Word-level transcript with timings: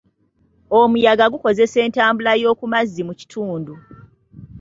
Omuyaga 0.79 1.25
gukosezza 1.33 1.77
entambula 1.85 2.31
y'oku 2.41 2.65
mazzi 2.73 3.01
mu 3.07 3.13
kitundu. 3.19 3.73